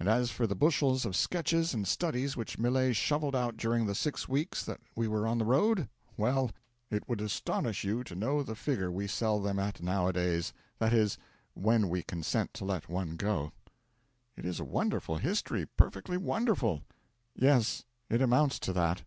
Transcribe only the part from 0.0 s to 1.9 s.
And as for the bushels of sketches and